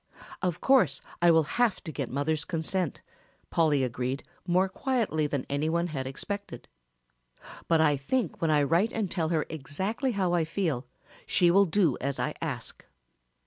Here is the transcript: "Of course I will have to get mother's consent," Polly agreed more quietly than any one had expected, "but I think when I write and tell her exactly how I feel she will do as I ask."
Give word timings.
"Of 0.41 0.61
course 0.61 0.99
I 1.21 1.29
will 1.29 1.43
have 1.61 1.83
to 1.83 1.91
get 1.91 2.09
mother's 2.09 2.43
consent," 2.43 3.01
Polly 3.51 3.83
agreed 3.83 4.23
more 4.47 4.67
quietly 4.67 5.27
than 5.27 5.45
any 5.47 5.69
one 5.69 5.85
had 5.93 6.07
expected, 6.07 6.67
"but 7.67 7.81
I 7.81 7.97
think 7.97 8.41
when 8.41 8.49
I 8.49 8.63
write 8.63 8.91
and 8.93 9.11
tell 9.11 9.29
her 9.29 9.45
exactly 9.47 10.13
how 10.13 10.33
I 10.33 10.43
feel 10.43 10.87
she 11.27 11.51
will 11.51 11.65
do 11.65 11.99
as 12.01 12.19
I 12.19 12.33
ask." 12.41 12.83